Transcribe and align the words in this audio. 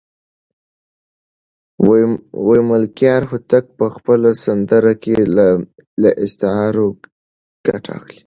ملکیار 2.69 3.21
هوتک 3.31 3.65
په 3.77 3.85
خپله 3.95 4.29
سندره 4.43 4.93
کې 5.03 5.13
له 6.01 6.09
استعارو 6.23 6.87
ګټه 7.67 7.91
اخلي. 7.97 8.19